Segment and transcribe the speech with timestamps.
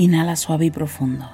[0.00, 1.26] Inhala suave y profundo.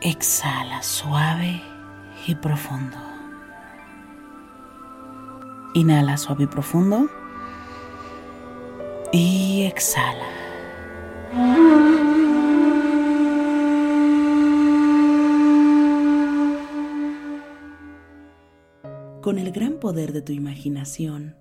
[0.00, 1.62] Exhala suave
[2.26, 2.96] y profundo.
[5.74, 7.08] Inhala suave y profundo.
[9.12, 10.26] Y exhala.
[19.22, 21.36] Con el gran poder de tu imaginación,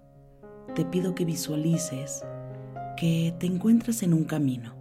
[0.76, 2.24] te pido que visualices
[3.00, 4.76] que te encuentras en un camino.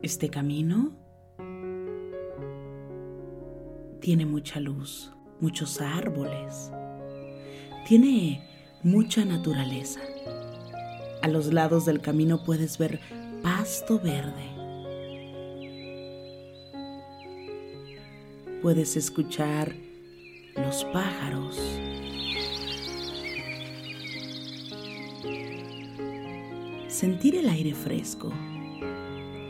[0.00, 0.96] Este camino
[4.00, 6.72] tiene mucha luz, muchos árboles,
[7.86, 8.42] tiene
[8.82, 10.00] mucha naturaleza.
[11.20, 13.00] A los lados del camino puedes ver
[13.42, 14.48] pasto verde.
[18.62, 19.74] Puedes escuchar
[20.56, 21.60] los pájaros.
[26.88, 28.32] Sentir el aire fresco.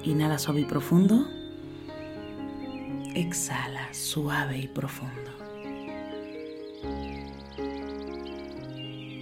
[0.03, 1.27] Inhala suave y profundo.
[3.15, 5.31] Exhala suave y profundo.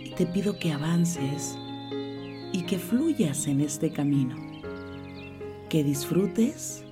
[0.04, 1.56] Y te pido que avances
[2.52, 4.36] y que fluyas en este camino.
[5.68, 6.84] Que disfrutes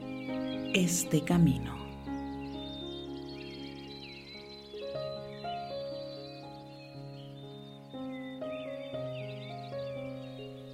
[0.74, 1.79] este camino.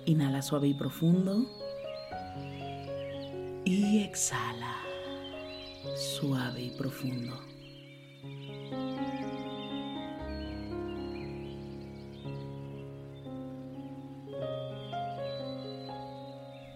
[0.07, 1.47] Inhala suave y profundo.
[3.65, 4.77] Y exhala
[5.95, 7.37] suave y profundo.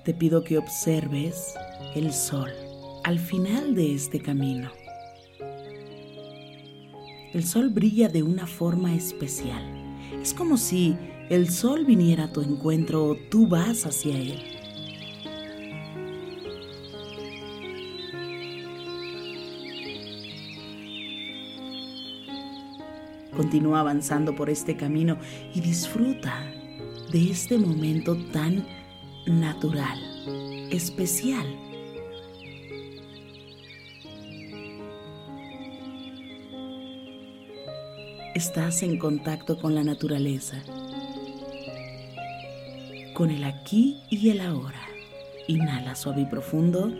[0.04, 1.54] Te pido que observes
[1.94, 2.50] el sol
[3.04, 4.70] al final de este camino.
[7.32, 9.62] El sol brilla de una forma especial.
[10.20, 10.96] Es como si
[11.30, 14.42] el sol viniera a tu encuentro o tú vas hacia él.
[23.36, 25.18] Continúa avanzando por este camino
[25.54, 26.52] y disfruta
[27.12, 28.66] de este momento tan
[29.26, 29.98] natural,
[30.72, 31.46] especial.
[38.34, 40.62] Estás en contacto con la naturaleza,
[43.20, 44.80] con el aquí y el ahora.
[45.46, 46.90] Inhala suave y profundo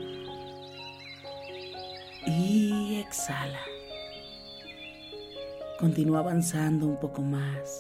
[2.27, 3.63] y exhala.
[5.79, 7.79] Continúa avanzando un poco más.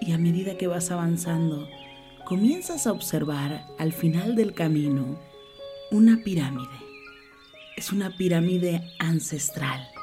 [0.00, 1.68] Y a medida que vas avanzando,
[2.24, 5.20] comienzas a observar al final del camino
[5.92, 6.80] una pirámide.
[7.76, 9.93] Es una pirámide ancestral.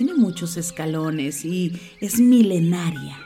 [0.00, 3.18] Tiene muchos escalones y es milenaria.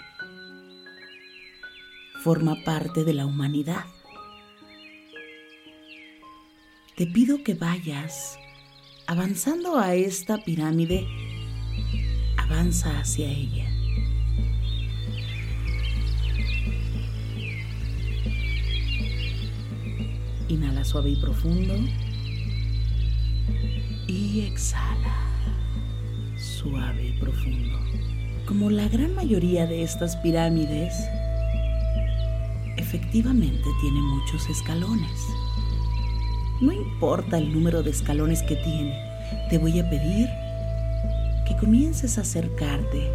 [2.20, 3.84] Forma parte de la humanidad.
[6.96, 8.36] Te pido que vayas
[9.06, 11.06] avanzando a esta pirámide.
[12.38, 13.70] Avanza hacia ella.
[20.48, 21.76] Inhala suave y profundo.
[24.08, 25.23] Y exhala
[26.64, 27.78] suave y profundo.
[28.46, 30.94] Como la gran mayoría de estas pirámides,
[32.76, 35.20] efectivamente tiene muchos escalones.
[36.60, 38.94] No importa el número de escalones que tiene,
[39.50, 40.28] te voy a pedir
[41.46, 43.10] que comiences a acercarte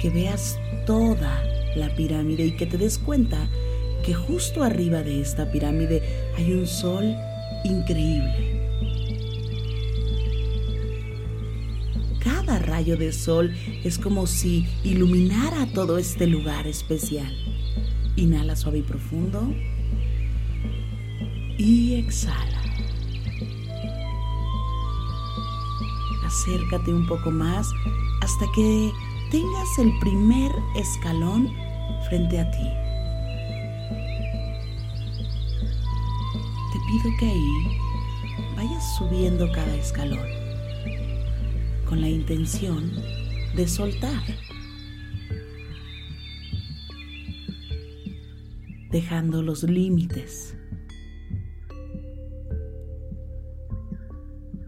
[0.00, 1.42] que veas toda
[1.76, 3.48] la pirámide y que te des cuenta
[4.02, 6.02] que justo arriba de esta pirámide
[6.36, 7.16] hay un sol
[7.64, 8.60] increíble.
[12.22, 13.54] Cada rayo de sol
[13.84, 17.32] es como si iluminara todo este lugar especial.
[18.16, 19.54] Inhala suave y profundo
[21.58, 22.62] y exhala.
[26.26, 27.68] Acércate un poco más
[28.20, 28.90] hasta que
[29.30, 31.48] tengas el primer escalón
[32.08, 32.81] frente a ti.
[36.92, 37.78] Pido que ahí
[38.54, 40.28] vayas subiendo cada escalón
[41.88, 42.92] con la intención
[43.56, 44.22] de soltar,
[48.90, 50.54] dejando los límites,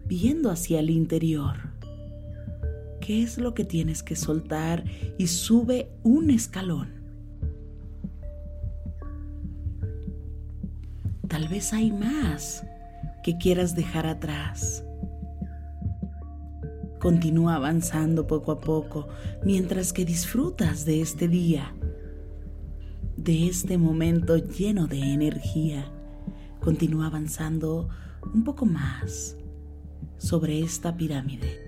[0.06, 1.56] viendo hacia el interior
[3.03, 4.85] qué es lo que tienes que soltar
[5.19, 7.04] y sube un escalón.
[11.44, 12.64] Tal vez hay más
[13.23, 14.82] que quieras dejar atrás.
[16.99, 19.08] Continúa avanzando poco a poco
[19.44, 21.75] mientras que disfrutas de este día,
[23.19, 25.93] de este momento lleno de energía.
[26.61, 27.90] Continúa avanzando
[28.32, 29.37] un poco más
[30.17, 31.63] sobre esta pirámide.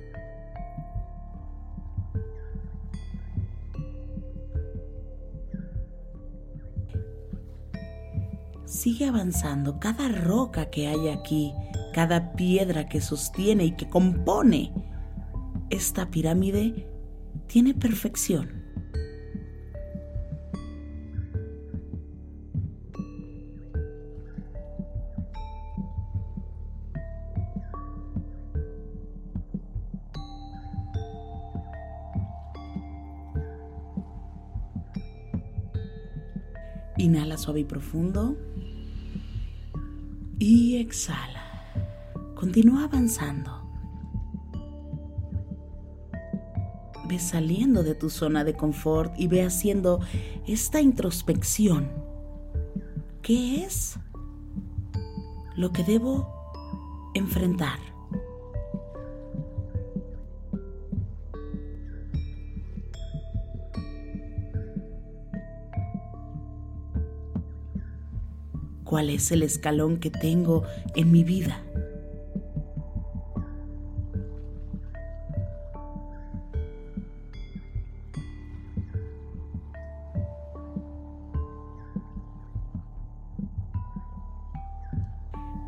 [8.67, 9.79] Sigue avanzando.
[9.81, 11.55] Cada roca que hay aquí,
[11.95, 14.73] cada piedra que sostiene y que compone
[15.71, 16.87] esta pirámide,
[17.47, 18.65] tiene perfección.
[36.99, 38.37] Inhala suave y profundo
[40.47, 41.43] y exhala.
[42.37, 43.51] Continúa avanzando.
[47.09, 49.99] Ve saliendo de tu zona de confort y ve haciendo
[50.47, 51.91] esta introspección.
[53.23, 53.99] ¿Qué es
[55.57, 56.29] lo que debo
[57.15, 57.81] enfrentar?
[68.97, 70.63] Cuál es el escalón que tengo
[70.95, 71.63] en mi vida.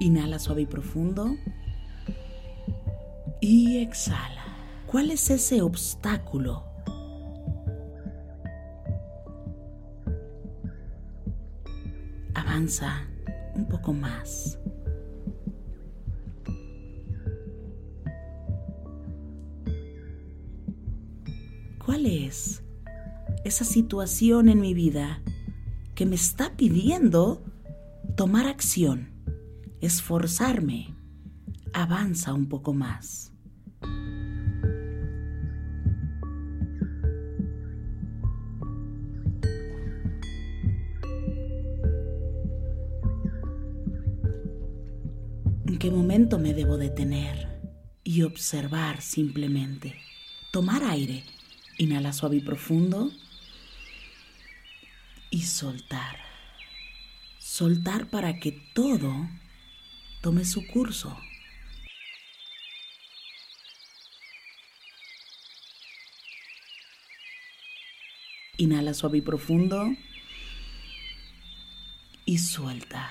[0.00, 1.36] Inhala suave y profundo.
[3.42, 4.46] Y exhala.
[4.86, 6.64] ¿Cuál es ese obstáculo?
[12.32, 13.06] Avanza
[13.58, 14.58] un poco más.
[21.84, 22.62] ¿Cuál es
[23.44, 25.22] esa situación en mi vida
[25.94, 27.42] que me está pidiendo
[28.16, 29.10] tomar acción,
[29.80, 30.94] esforzarme?
[31.72, 33.32] Avanza un poco más.
[46.18, 47.46] me debo detener
[48.02, 49.94] y observar simplemente.
[50.50, 51.22] Tomar aire.
[51.78, 53.12] Inhala suave y profundo.
[55.30, 56.16] Y soltar.
[57.38, 59.28] Soltar para que todo
[60.20, 61.16] tome su curso.
[68.56, 69.86] Inhala suave y profundo.
[72.24, 73.08] Y suelta.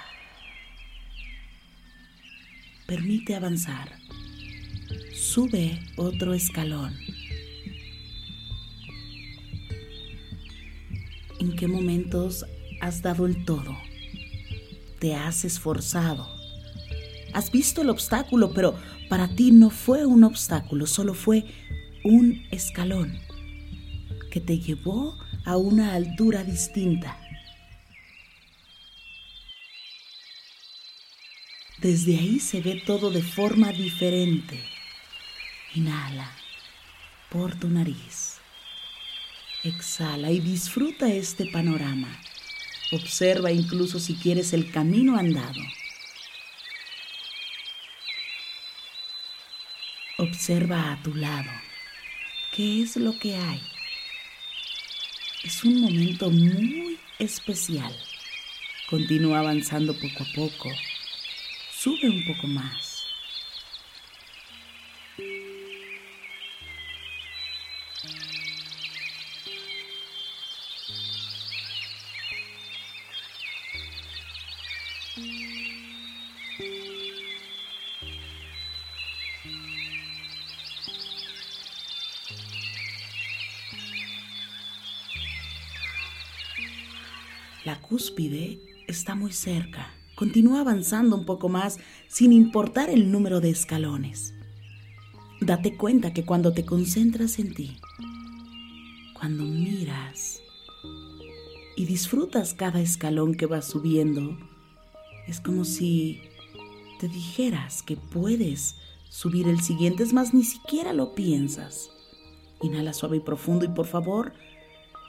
[2.88, 3.91] Permite avanzar.
[5.13, 6.96] Sube otro escalón.
[11.41, 12.46] ¿En qué momentos
[12.79, 13.77] has dado el todo?
[15.00, 16.29] Te has esforzado.
[17.34, 18.74] Has visto el obstáculo, pero
[19.10, 21.44] para ti no fue un obstáculo, solo fue
[22.06, 23.20] un escalón
[24.32, 27.20] que te llevó a una altura distinta.
[31.77, 34.63] Desde ahí se ve todo de forma diferente.
[35.75, 36.31] Inhala
[37.29, 38.39] por tu nariz.
[39.63, 42.10] Exhala y disfruta este panorama.
[42.91, 45.62] Observa incluso si quieres el camino andado.
[50.17, 51.51] Observa a tu lado.
[52.55, 53.62] ¿Qué es lo que hay?
[55.43, 57.96] Es un momento muy especial.
[58.89, 60.72] Continúa avanzando poco a poco.
[61.79, 63.05] Sube un poco más.
[87.65, 88.57] La cúspide
[88.88, 89.97] está muy cerca.
[90.17, 94.33] Continúa avanzando un poco más sin importar el número de escalones.
[95.41, 97.77] Date cuenta que cuando te concentras en ti,
[99.13, 100.41] cuando miras
[101.75, 104.36] y disfrutas cada escalón que vas subiendo,
[105.27, 106.19] es como si
[107.00, 108.75] te dijeras que puedes
[109.09, 111.91] subir el siguiente, es más, ni siquiera lo piensas.
[112.63, 114.33] Inhala suave y profundo y por favor,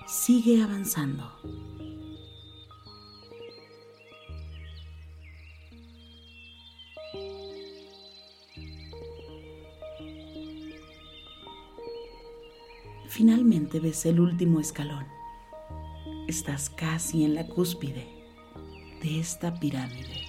[0.07, 1.33] sigue avanzando.
[13.09, 15.07] Finalmente ves el último escalón.
[16.29, 18.07] Estás casi en la cúspide
[19.03, 20.25] de esta pirámide.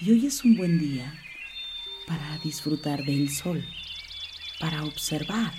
[0.00, 1.12] Y hoy es un buen día
[2.06, 3.64] para disfrutar del sol,
[4.60, 5.52] para observar,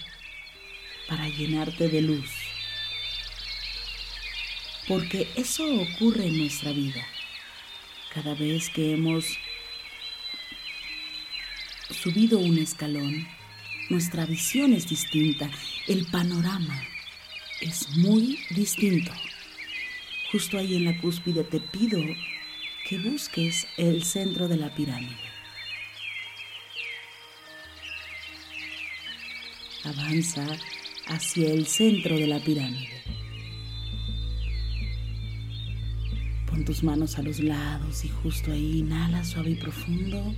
[1.08, 2.39] para llenarte de luz.
[4.90, 7.06] Porque eso ocurre en nuestra vida.
[8.12, 9.24] Cada vez que hemos
[11.92, 13.28] subido un escalón,
[13.90, 15.50] nuestra visión es distinta,
[15.88, 16.84] el panorama
[17.62, 19.12] es muy distinto.
[20.32, 22.00] Justo ahí en la cúspide te pido
[22.88, 25.30] que busques el centro de la pirámide.
[29.84, 30.48] Avanza
[31.06, 33.09] hacia el centro de la pirámide.
[36.60, 40.36] Pon tus manos a los lados y justo ahí inhala suave y profundo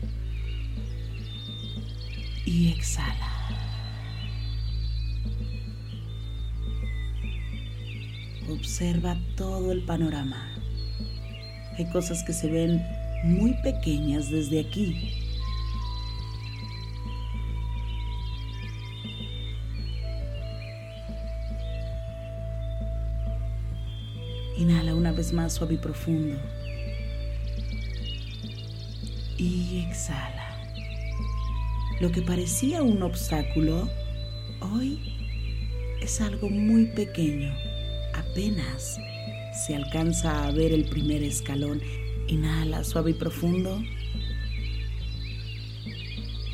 [2.45, 3.31] y exhala.
[8.51, 10.47] Observa todo el panorama.
[11.79, 12.85] Hay cosas que se ven
[13.23, 15.20] muy pequeñas desde aquí.
[24.61, 26.37] Inhala una vez más suave y profundo.
[29.35, 30.55] Y exhala.
[31.99, 33.89] Lo que parecía un obstáculo,
[34.59, 34.99] hoy
[35.99, 37.51] es algo muy pequeño.
[38.13, 38.99] Apenas
[39.65, 41.81] se alcanza a ver el primer escalón.
[42.27, 43.81] Inhala suave y profundo.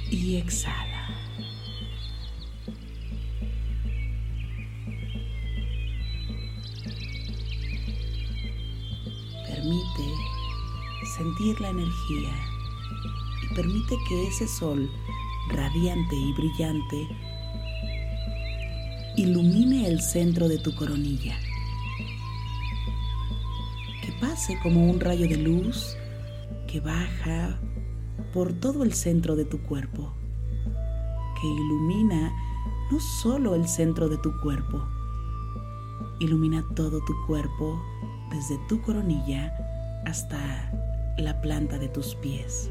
[0.09, 0.86] Y exhala.
[11.59, 12.33] La energía
[13.43, 14.89] y permite que ese sol
[15.49, 17.07] radiante y brillante
[19.15, 21.37] ilumine el centro de tu coronilla.
[24.19, 25.95] Pase como un rayo de luz
[26.67, 27.59] que baja
[28.33, 30.11] por todo el centro de tu cuerpo,
[31.39, 32.33] que ilumina
[32.91, 34.83] no solo el centro de tu cuerpo,
[36.19, 37.79] ilumina todo tu cuerpo
[38.31, 39.53] desde tu coronilla
[40.07, 40.71] hasta
[41.17, 42.69] la planta de tus pies.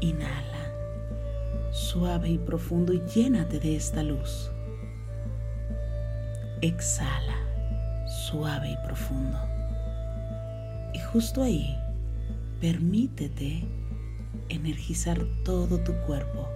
[0.00, 0.50] Inhala
[1.72, 4.50] suave y profundo y llénate de esta luz.
[6.62, 7.38] exhala,
[8.06, 9.38] suave y profundo.
[10.94, 11.76] Y justo ahí,
[12.60, 13.64] permítete
[14.48, 16.48] energizar todo tu cuerpo.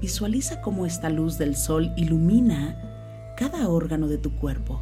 [0.00, 2.76] Visualiza cómo esta luz del sol ilumina
[3.38, 4.80] cada órgano de tu cuerpo.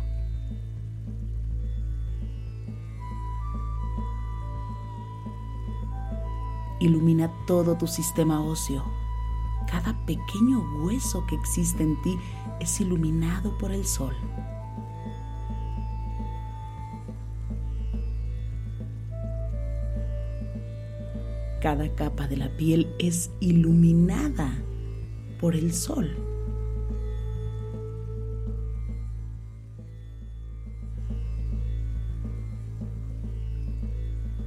[6.80, 8.84] Ilumina todo tu sistema óseo.
[9.70, 12.18] Cada pequeño hueso que existe en ti
[12.60, 14.14] es iluminado por el sol.
[21.62, 24.52] Cada capa de la piel es iluminada
[25.38, 26.16] por el sol.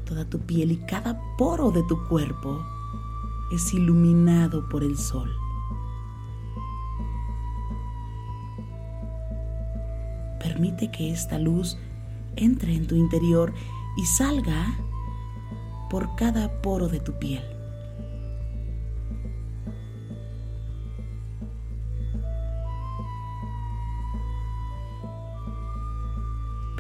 [0.06, 2.64] Toda tu piel y cada poro de tu cuerpo
[3.54, 5.30] es iluminado por el sol.
[10.40, 11.78] Permite que esta luz
[12.36, 13.54] entre en tu interior
[13.98, 14.78] y salga
[15.90, 17.57] por cada poro de tu piel.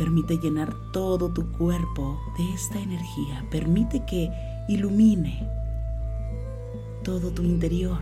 [0.07, 3.45] Permite llenar todo tu cuerpo de esta energía.
[3.51, 4.31] Permite que
[4.69, 5.45] ilumine
[7.03, 7.97] todo tu interior.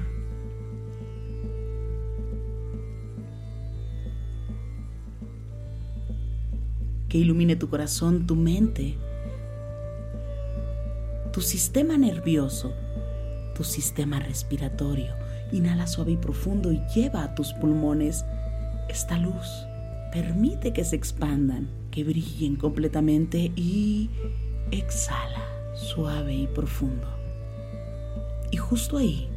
[7.09, 8.95] Que ilumine tu corazón, tu mente,
[11.33, 12.71] tu sistema nervioso,
[13.55, 15.15] tu sistema respiratorio.
[15.51, 18.23] Inhala suave y profundo y lleva a tus pulmones
[18.89, 19.65] esta luz.
[20.11, 24.09] Permite que se expandan, que brillen completamente y
[24.69, 27.07] exhala suave y profundo.
[28.51, 29.29] Y justo ahí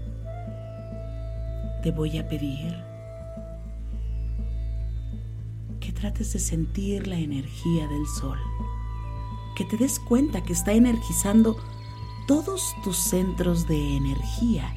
[1.84, 2.74] te voy a pedir
[5.78, 8.38] que trates de sentir la energía del sol,
[9.54, 11.56] que te des cuenta que está energizando
[12.26, 14.74] todos tus centros de energía,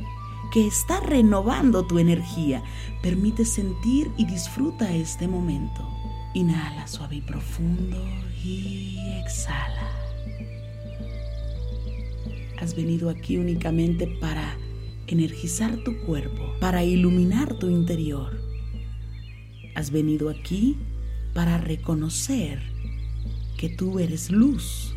[0.51, 2.61] que está renovando tu energía.
[3.01, 5.90] Permite sentir y disfruta este momento.
[6.33, 7.97] Inhala suave y profundo
[8.43, 10.01] y exhala
[12.61, 14.55] has venido aquí únicamente para
[15.07, 18.39] energizar tu cuerpo, para iluminar tu interior.
[19.73, 20.77] Has venido aquí
[21.33, 22.61] para reconocer
[23.57, 24.93] que tú eres luz.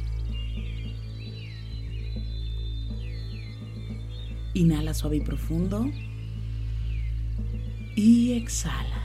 [4.53, 5.87] Inhala suave y profundo
[7.97, 9.03] y exhala.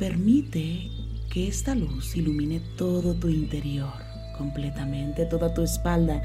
[0.00, 0.90] Permite
[1.34, 3.92] que esta luz ilumine todo tu interior,
[4.38, 6.22] completamente toda tu espalda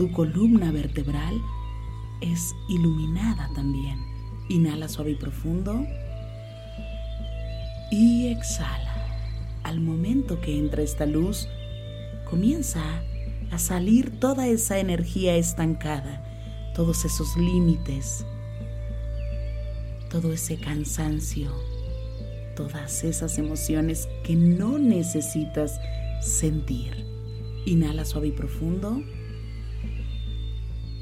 [0.00, 1.34] tu columna vertebral
[2.22, 3.98] es iluminada también.
[4.48, 5.86] Inhala suave y profundo
[7.90, 8.94] y exhala.
[9.62, 11.48] Al momento que entra esta luz,
[12.30, 13.02] comienza
[13.50, 16.24] a salir toda esa energía estancada,
[16.74, 18.24] todos esos límites,
[20.10, 21.52] todo ese cansancio,
[22.60, 25.80] todas esas emociones que no necesitas
[26.20, 27.06] sentir.
[27.64, 29.02] Inhala suave y profundo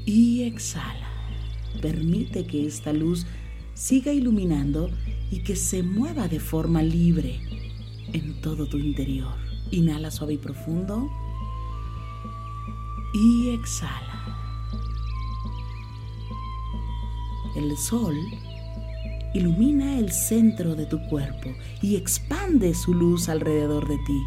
[0.05, 1.09] y exhala.
[1.81, 3.25] Permite que esta luz
[3.73, 4.89] siga iluminando
[5.31, 7.41] y que se mueva de forma libre
[8.13, 9.35] en todo tu interior.
[9.71, 11.09] Inhala suave y profundo
[13.13, 14.15] y exhala.
[17.57, 18.15] El sol
[19.33, 21.49] ilumina el centro de tu cuerpo
[21.81, 24.21] y expande su luz alrededor de ti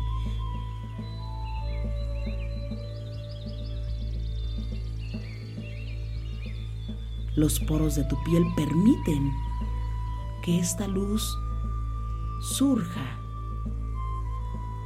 [7.35, 9.33] Los poros de tu piel permiten
[10.43, 11.35] que esta luz
[12.43, 13.19] surja,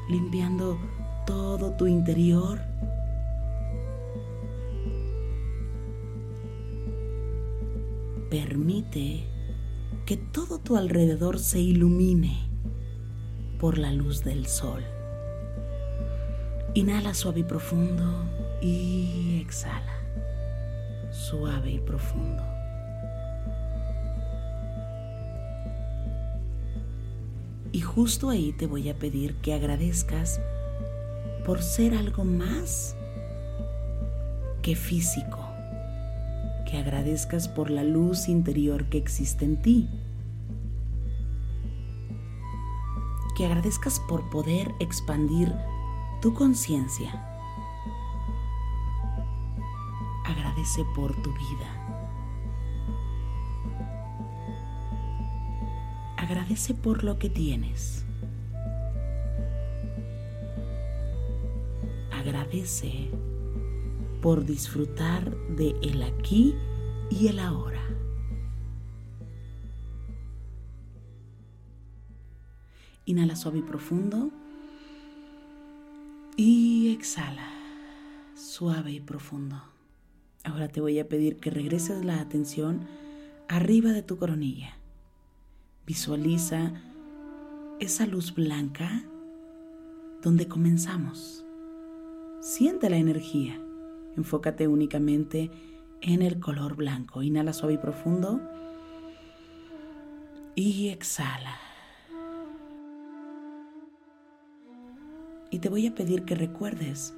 [0.08, 0.78] limpiando
[1.26, 2.60] todo tu interior.
[8.30, 9.26] Permite
[10.06, 12.48] que todo tu alrededor se ilumine
[13.58, 14.84] por la luz del sol.
[16.74, 18.24] Inhala suave y profundo
[18.62, 19.96] y exhala
[21.10, 22.42] suave y profundo.
[27.72, 30.40] Y justo ahí te voy a pedir que agradezcas
[31.44, 32.96] por ser algo más
[34.62, 35.45] que físico,
[36.70, 39.88] que agradezcas por la luz interior que existe en ti,
[43.36, 45.52] que agradezcas por poder expandir
[46.20, 47.36] tu conciencia
[50.94, 51.68] por tu vida.
[56.16, 58.04] Agradece por lo que tienes.
[62.10, 63.10] Agradece
[64.26, 66.52] por disfrutar de el aquí
[67.10, 67.80] y el ahora.
[73.04, 74.32] Inhala suave y profundo.
[76.36, 77.48] Y exhala,
[78.34, 79.62] suave y profundo.
[80.42, 82.80] Ahora te voy a pedir que regreses la atención
[83.46, 84.76] arriba de tu coronilla.
[85.86, 86.72] Visualiza
[87.78, 89.04] esa luz blanca
[90.20, 91.44] donde comenzamos.
[92.40, 93.62] Siente la energía.
[94.16, 95.50] Enfócate únicamente
[96.00, 97.22] en el color blanco.
[97.22, 98.40] Inhala suave y profundo.
[100.54, 101.58] Y exhala.
[105.50, 107.14] Y te voy a pedir que recuerdes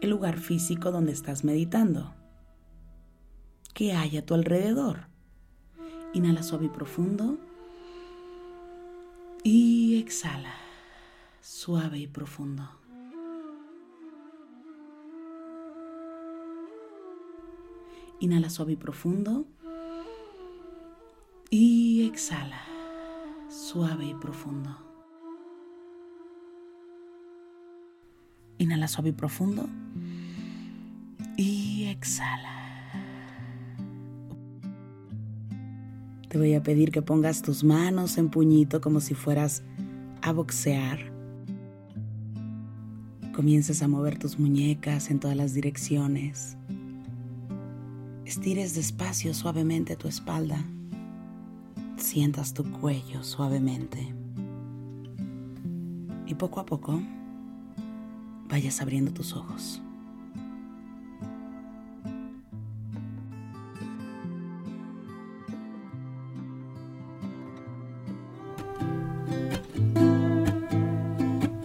[0.00, 2.14] el lugar físico donde estás meditando.
[3.72, 5.08] ¿Qué hay a tu alrededor?
[6.12, 7.38] Inhala suave y profundo.
[9.42, 10.54] Y exhala,
[11.40, 12.68] suave y profundo.
[18.20, 19.46] Inhala suave y profundo.
[21.50, 22.60] Y exhala,
[23.48, 24.76] suave y profundo.
[28.58, 29.68] Inhala suave y profundo.
[31.36, 32.56] Y exhala.
[36.28, 39.62] Te voy a pedir que pongas tus manos en puñito como si fueras
[40.22, 41.12] a boxear.
[43.34, 46.56] Comiences a mover tus muñecas en todas las direcciones.
[48.36, 50.62] Estires despacio suavemente tu espalda.
[51.96, 54.14] Sientas tu cuello suavemente.
[56.26, 57.00] Y poco a poco
[58.46, 59.80] vayas abriendo tus ojos.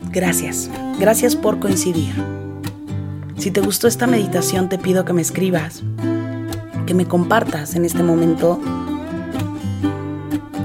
[0.09, 2.13] Gracias, gracias por coincidir.
[3.35, 5.83] Si te gustó esta meditación te pido que me escribas,
[6.91, 8.59] que me compartas en este momento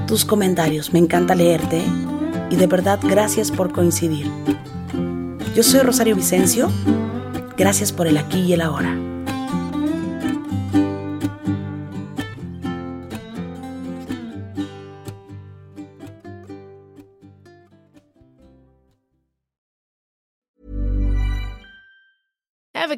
[0.07, 0.91] tus comentarios.
[0.91, 1.81] Me encanta leerte
[2.49, 4.29] y de verdad gracias por coincidir.
[5.55, 6.69] Yo soy Rosario Vicencio.
[7.55, 8.93] Gracias por el aquí y el ahora.